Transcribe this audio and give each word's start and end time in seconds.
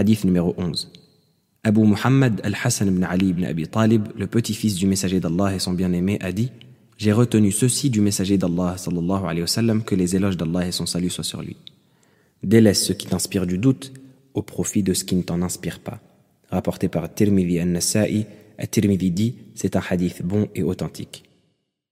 Hadith 0.00 0.24
numéro 0.24 0.54
11. 0.56 0.90
Abu 1.62 1.80
Muhammad 1.82 2.40
al-Hassan 2.42 2.88
ibn 2.88 3.04
Ali 3.04 3.28
ibn 3.28 3.44
Abi 3.44 3.68
Talib, 3.68 4.08
le 4.16 4.26
petit-fils 4.26 4.76
du 4.76 4.86
messager 4.86 5.20
d'Allah 5.20 5.54
et 5.54 5.58
son 5.58 5.74
bien-aimé, 5.74 6.16
a 6.22 6.32
dit 6.32 6.50
J'ai 6.96 7.12
retenu 7.12 7.52
ceci 7.52 7.90
du 7.90 8.00
messager 8.00 8.38
d'Allah 8.38 8.78
sallallahu 8.78 9.24
alayhi 9.24 9.42
wa 9.42 9.46
sallam 9.46 9.84
que 9.84 9.94
les 9.94 10.16
éloges 10.16 10.38
d'Allah 10.38 10.66
et 10.66 10.72
son 10.72 10.86
salut 10.86 11.10
soient 11.10 11.22
sur 11.22 11.42
lui. 11.42 11.58
Délaisse 12.42 12.82
ce 12.82 12.94
qui 12.94 13.08
t'inspire 13.08 13.46
du 13.46 13.58
doute 13.58 13.92
au 14.32 14.40
profit 14.40 14.82
de 14.82 14.94
ce 14.94 15.04
qui 15.04 15.16
ne 15.16 15.22
t'en 15.22 15.42
inspire 15.42 15.80
pas. 15.80 16.00
Rapporté 16.48 16.88
par 16.88 17.12
Tirmidhi 17.12 17.58
al-Nasa'i, 17.58 18.24
Tirmidhi 18.70 19.10
dit 19.10 19.34
C'est 19.54 19.76
un 19.76 19.82
hadith 19.86 20.22
bon 20.24 20.48
et 20.54 20.62
authentique. 20.62 21.24